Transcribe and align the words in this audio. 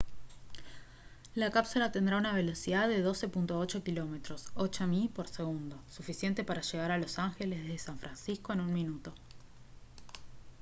la 1.35 1.51
cápsula 1.51 1.91
tendrá 1.91 2.17
una 2.17 2.33
velocidad 2.33 2.89
de 2.89 3.05
12,8 3.05 3.83
km 3.83 4.35
8 4.55 4.87
mi 4.87 5.07
por 5.09 5.27
segundo 5.27 5.77
suficiente 5.91 6.43
para 6.43 6.63
llegar 6.63 6.89
a 6.91 6.97
los 6.97 7.19
ángeles 7.19 7.61
desde 7.61 7.77
san 7.77 7.99
francisco 7.99 8.51
en 8.51 8.61
un 8.61 8.73
minuto 8.73 9.13